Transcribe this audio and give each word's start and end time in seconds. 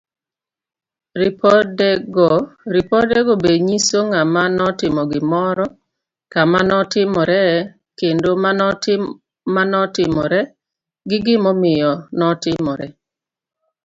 Ripodego 2.77 3.33
be 3.43 3.51
nyiso 3.67 3.99
ng'ama 4.09 4.43
notimo 4.57 5.01
gimoro, 5.11 5.65
kama 6.33 6.59
notimree, 6.69 7.53
kinde 7.97 8.29
manotimore, 9.53 10.41
gi 11.09 11.17
gimomiyo 11.25 11.91
notimore. 12.17 12.87